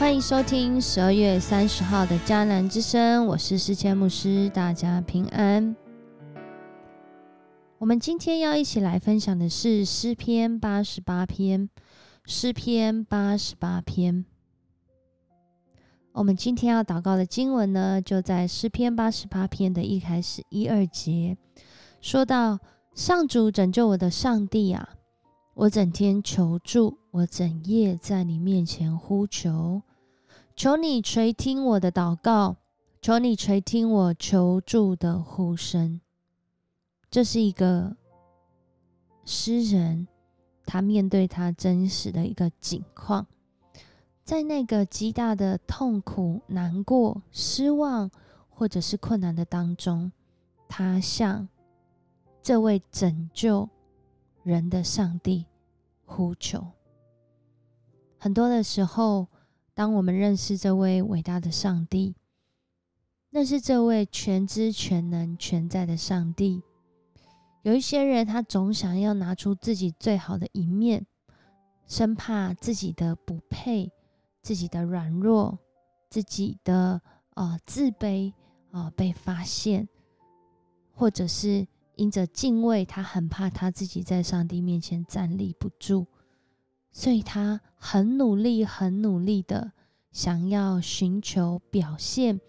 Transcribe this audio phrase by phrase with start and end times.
[0.00, 5.76] 欢迎收听十二月三十号的迦南之声，我是世谦牧师，大家平安。
[7.76, 11.68] 我们今天要一起来分享的是诗篇八十八篇，
[12.24, 14.24] 诗篇八十八篇。
[16.12, 21.36] 我们今天要祷告的经文呢，就在诗篇八十八篇的一开始一二节，
[22.00, 22.58] 说到
[22.94, 24.88] 上主拯救我的上帝啊，
[25.52, 29.82] 我整天求助，我整夜在你面前呼求。
[30.60, 32.56] 求你垂听我的祷告，
[33.00, 36.02] 求你垂听我求助的呼声。
[37.10, 37.96] 这是一个
[39.24, 40.06] 诗人，
[40.66, 43.26] 他面对他真实的一个境况，
[44.22, 48.10] 在那个极大的痛苦、难过、失望，
[48.50, 50.12] 或者是困难的当中，
[50.68, 51.48] 他向
[52.42, 53.66] 这位拯救
[54.42, 55.46] 人的上帝
[56.04, 56.62] 呼求。
[58.18, 59.26] 很多的时候。
[59.80, 62.14] 当我们认识这位伟大的上帝，
[63.30, 66.62] 那是这位全知全能全在的上帝。
[67.62, 71.06] 有一些人，他总想要拿出自己最好的一面，
[71.86, 73.90] 生怕自己的不配、
[74.42, 75.58] 自己的软弱、
[76.10, 77.00] 自己的
[77.32, 78.34] 呃自卑
[78.72, 79.88] 啊被发现，
[80.92, 86.06] 或者是因着敬畏，他很怕他自己在上帝面前站立不住。
[86.92, 89.72] 所以他很努力、很努力的
[90.10, 92.40] 想要寻求表现，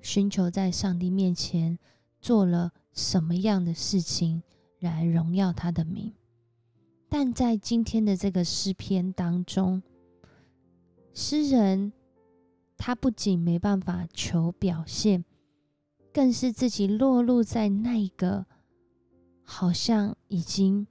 [0.00, 1.78] 寻求在上帝面前
[2.20, 4.42] 做了什么样的事情
[4.80, 6.12] 来荣耀他的名。
[7.08, 9.82] 但在今天的这个诗篇当中，
[11.14, 11.92] 诗人
[12.76, 15.24] 他不仅没办法求表现，
[16.12, 18.46] 更是自己落入在那个
[19.42, 20.86] 好像已经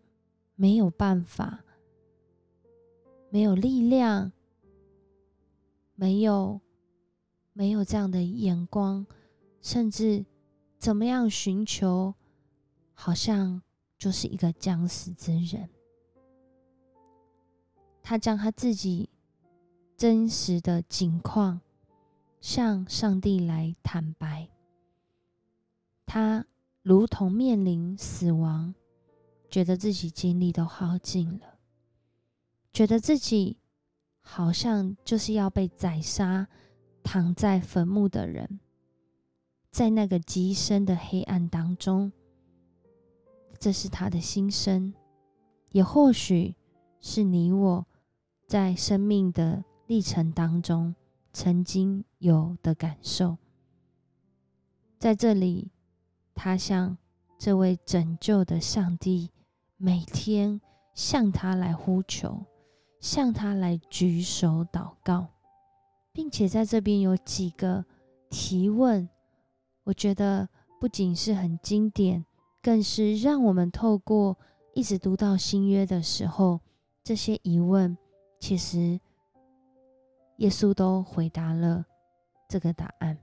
[0.56, 1.64] 没有办法。
[3.34, 4.34] 没有力量，
[5.96, 6.60] 没有
[7.54, 9.08] 没有这样的眼光，
[9.62, 10.26] 甚至
[10.78, 12.14] 怎么样寻求，
[12.94, 13.62] 好像
[13.98, 15.70] 就是一个将死之人。
[18.04, 19.10] 他将他自己
[19.96, 21.62] 真实的境况
[22.42, 24.50] 向上帝来坦白，
[26.06, 26.46] 他
[26.82, 28.76] 如同面临死亡，
[29.50, 31.61] 觉得自己精力都耗尽了。
[32.74, 33.58] 觉得自己
[34.22, 36.48] 好像就是要被宰杀，
[37.04, 38.60] 躺在坟墓的人，
[39.70, 42.12] 在那个极深的黑暗当中，
[43.60, 44.94] 这是他的心声，
[45.72, 46.56] 也或许
[47.02, 47.86] 是你我
[48.48, 50.96] 在生命的历程当中
[51.34, 53.38] 曾经有的感受。
[54.98, 55.72] 在这里，
[56.34, 56.98] 他向
[57.38, 59.30] 这位拯救的上帝
[59.76, 60.62] 每天
[60.94, 62.46] 向他来呼求。
[63.02, 65.28] 向他来举手祷告，
[66.14, 67.84] 并且在这边有几个
[68.30, 69.10] 提问，
[69.84, 70.48] 我觉得
[70.80, 72.24] 不仅是很经典，
[72.62, 74.38] 更是让我们透过
[74.76, 76.60] 一直读到新约的时候，
[77.04, 77.98] 这些疑问
[78.40, 79.00] 其实
[80.38, 81.84] 耶稣都回答了
[82.48, 83.18] 这个答案。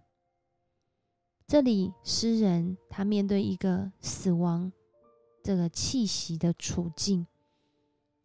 [1.46, 4.72] 这里诗人他面对一个死亡
[5.40, 7.24] 这个气息的处境，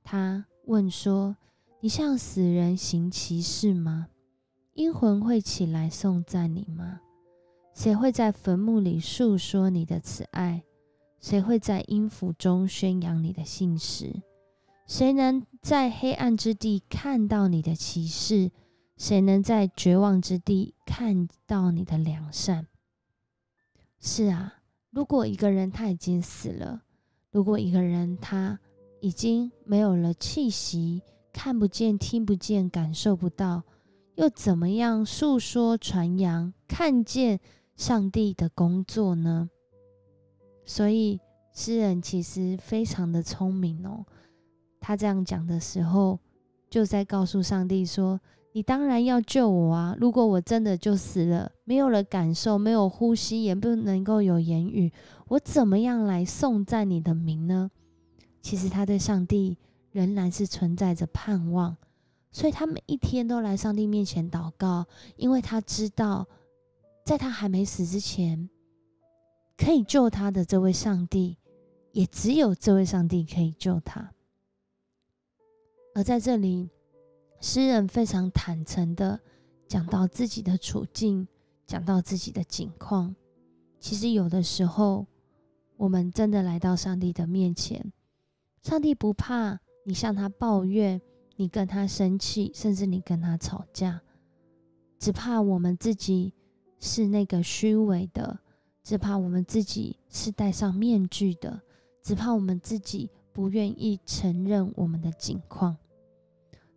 [0.03, 0.47] 他。
[0.65, 1.35] 问说
[1.81, 4.07] ：“你向死人行奇事吗？
[4.73, 7.01] 阴魂会起来颂赞你吗？
[7.73, 10.63] 谁会在坟墓里诉说你的慈爱？
[11.19, 14.21] 谁会在阴府中宣扬你的信实？
[14.87, 18.51] 谁能在黑暗之地看到你的奇事？
[18.95, 22.67] 谁能在绝望之地看到你的良善？”
[23.99, 26.83] 是啊，如果一个人他已经死了，
[27.31, 28.59] 如果一个人他……
[29.03, 31.01] 已经没有了气息，
[31.33, 33.63] 看不见、听不见、感受不到，
[34.15, 37.37] 又怎么样诉说、传扬、看见
[37.75, 39.49] 上帝的工作呢？
[40.63, 41.19] 所以
[41.53, 44.05] 诗人其实非常的聪明哦。
[44.79, 46.17] 他这样讲的时候，
[46.69, 48.17] 就在告诉上帝说
[48.55, 49.97] ：“你当然要救我啊！
[49.99, 54.93] 如果我真的就死了，没有了感受，没有呼吸，也不能够有言语，
[55.27, 57.69] 我怎么样来颂赞你的名呢？”
[58.43, 59.57] 其实他对上帝
[59.91, 61.75] 仍然是存在着盼望，
[62.29, 64.85] 所以他每一天都来上帝面前祷告，
[65.15, 66.27] 因为他知道，
[67.05, 68.49] 在他还没死之前，
[69.57, 71.37] 可以救他的这位上帝，
[71.93, 74.11] 也只有这位上帝可以救他。
[75.95, 76.69] 而在这里，
[77.39, 79.17] 诗人非常坦诚的
[79.69, 81.25] 讲到自己的处境，
[81.65, 83.15] 讲到自己的境况。
[83.79, 85.05] 其实有的时候，
[85.77, 87.93] 我们真的来到上帝的面前。
[88.63, 91.01] 上帝不怕你向他抱怨，
[91.35, 94.01] 你跟他生气，甚至你跟他吵架。
[94.97, 96.33] 只怕我们自己
[96.79, 98.39] 是那个虚伪的，
[98.81, 101.61] 只怕我们自己是戴上面具的，
[102.01, 105.75] 只怕我们自己不愿意承认我们的境况。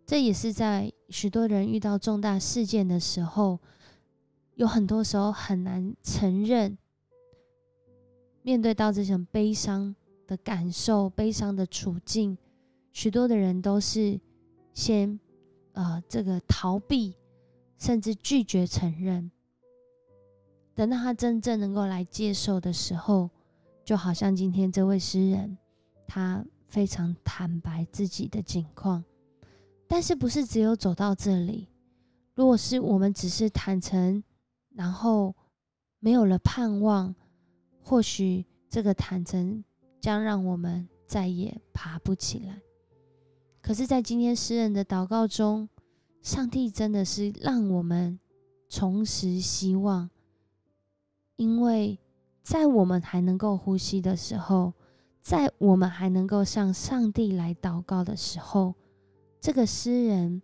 [0.05, 3.59] 这也是在许多人遇到重大事件的时候，
[4.55, 6.77] 有很多时候很难承认，
[8.41, 9.95] 面对到这种悲伤
[10.27, 12.37] 的感受、悲伤的处境，
[12.91, 14.19] 许多的人都是
[14.73, 15.19] 先
[15.71, 17.15] 呃这个逃避，
[17.79, 19.31] 甚至拒绝承认。
[20.75, 23.29] 等到他真正能够来接受的时候，
[23.83, 25.57] 就好像今天这位诗人，
[26.05, 29.03] 他非常坦白自己的境况。
[29.87, 31.69] 但是不是只有走到这里？
[32.35, 34.23] 如果是我们只是坦诚，
[34.75, 35.33] 然后
[35.99, 37.15] 没有了盼望，
[37.81, 39.63] 或许这个坦诚
[39.99, 42.61] 将让我们再也爬不起来。
[43.61, 45.67] 可是，在今天诗人的祷告中，
[46.21, 48.19] 上帝真的是让我们
[48.69, 50.09] 重拾希望，
[51.35, 51.99] 因为
[52.43, 54.73] 在我们还能够呼吸的时候，
[55.21, 58.73] 在我们还能够向上帝来祷告的时候。
[59.41, 60.41] 这个诗人，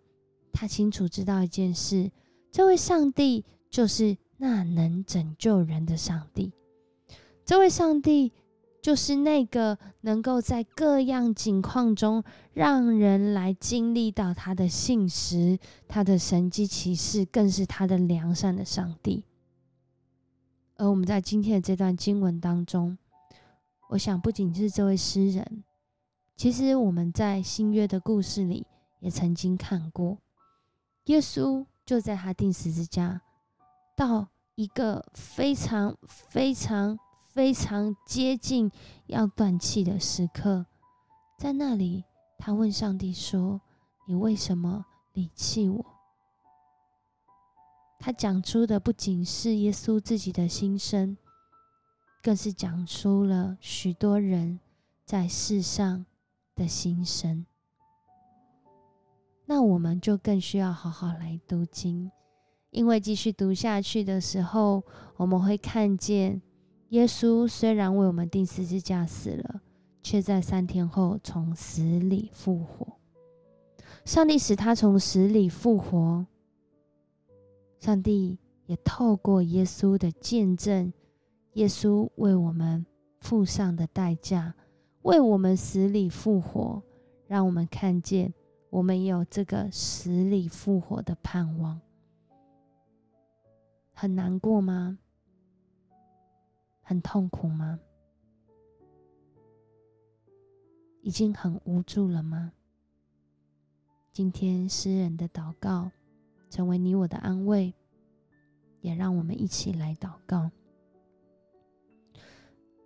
[0.52, 2.10] 他清楚知道一件事：
[2.50, 6.52] 这位上帝就是那能拯救人的上帝。
[7.44, 8.32] 这位上帝
[8.84, 12.22] 就是那个能够在各样境况中
[12.52, 15.58] 让人来经历到他的信实、
[15.88, 19.24] 他的神迹奇事，更是他的良善的上帝。
[20.76, 22.98] 而我们在今天的这段经文当中，
[23.88, 25.64] 我想不仅是这位诗人，
[26.36, 28.66] 其实我们在新约的故事里。
[29.00, 30.18] 也曾经看过，
[31.04, 33.22] 耶稣就在他钉十字架
[33.96, 36.98] 到一个非常非常
[37.34, 38.70] 非常接近
[39.06, 40.66] 要断气的时刻，
[41.36, 42.04] 在那里，
[42.38, 43.60] 他问上帝说
[44.06, 45.84] ：“你为什么离弃我？”
[47.98, 51.16] 他讲出的不仅是耶稣自己的心声，
[52.22, 54.60] 更是讲出了许多人
[55.04, 56.06] 在世上
[56.54, 57.44] 的心声。
[59.46, 62.12] 那我们就更需要好好来读经，
[62.70, 64.84] 因为继续读下去的时候，
[65.16, 66.40] 我们会看见
[66.90, 69.60] 耶稣虽然为我们钉十字架死了，
[70.02, 72.86] 却在三天后从死里复活。
[74.04, 76.26] 上帝使他从死里复活，
[77.80, 80.92] 上帝也透过耶稣的见证，
[81.54, 82.84] 耶稣为我们
[83.20, 84.54] 付上的代价，
[85.02, 86.82] 为我们死里复活，
[87.26, 88.32] 让我们看见。
[88.70, 91.80] 我们有这个死里复活的盼望，
[93.92, 94.98] 很难过吗？
[96.84, 97.80] 很痛苦吗？
[101.02, 102.52] 已经很无助了吗？
[104.12, 105.90] 今天诗人的祷告
[106.48, 107.74] 成为你我的安慰，
[108.80, 110.50] 也让我们一起来祷告。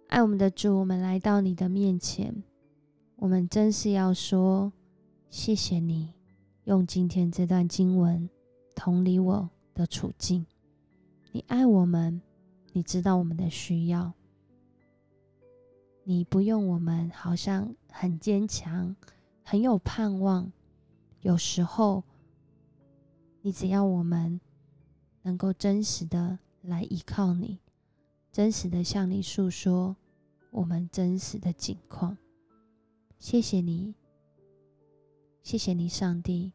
[0.07, 2.43] 爱我们的主，我们来到你的面前，
[3.17, 4.73] 我们真是要说。
[5.31, 6.15] 谢谢你
[6.65, 8.31] 用今天这段经文
[8.75, 10.47] 同理我的处境。
[11.33, 12.23] 你爱我们，
[12.79, 14.13] 你知道我们的需要。
[16.05, 18.95] 你不用我们好像很坚强、
[19.43, 20.53] 很有盼望。
[21.23, 22.05] 有时候，
[23.43, 24.41] 你只要我们
[25.23, 27.59] 能够真实的来依靠你，
[28.31, 29.97] 真实的向你诉说
[30.53, 32.17] 我们真实的境况。
[33.19, 33.93] 谢谢你。
[35.43, 36.53] 谢谢你，上帝。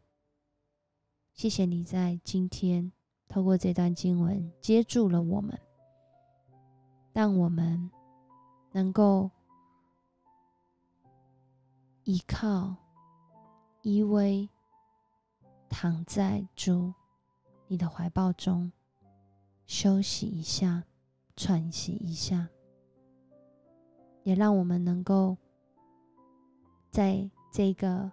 [1.33, 2.93] 谢谢你在今天
[3.27, 5.59] 透过这段经文接住了我们，
[7.13, 7.89] 让我们
[8.71, 9.29] 能够
[12.03, 12.75] 依靠、
[13.83, 14.49] 依偎，
[15.69, 16.93] 躺在主
[17.67, 18.71] 你的怀抱中，
[19.65, 20.83] 休息一下，
[21.35, 22.49] 喘息一下，
[24.23, 25.37] 也让我们能够
[26.89, 28.11] 在这个。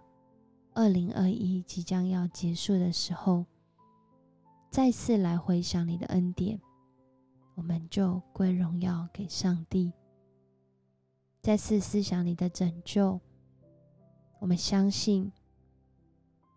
[0.73, 3.45] 二零二一即将要结束的时候，
[4.69, 6.61] 再次来回想你的恩典，
[7.55, 9.91] 我们就归荣耀给上帝。
[11.41, 13.19] 再次思想你的拯救，
[14.39, 15.31] 我们相信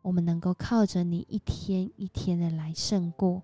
[0.03, 3.43] 我们能够靠着你一天一天的来胜过。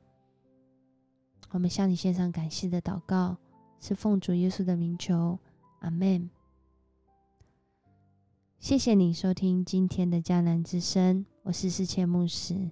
[1.51, 3.37] 我们向你献上感谢的祷告，
[3.81, 5.39] 是奉主耶稣的名求，
[5.81, 6.31] 阿门。
[8.59, 12.71] 谢谢你收听今天的迦南之声，我是世切牧师。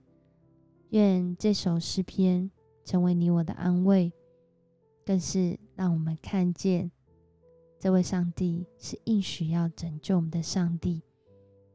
[0.90, 2.50] 愿这首诗篇
[2.84, 4.12] 成为你我的安慰，
[5.08, 6.90] 更是让我们看见
[7.78, 11.02] 这位上帝是应许要拯救我们的上帝。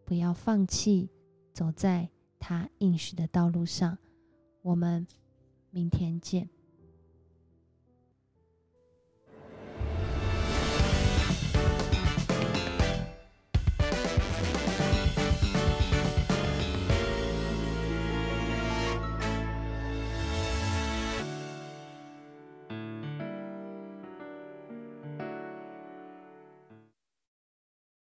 [0.06, 1.10] 不要放弃
[1.52, 3.98] 走在他应许的道路上，
[4.62, 5.08] 我们
[5.72, 6.48] 明天见。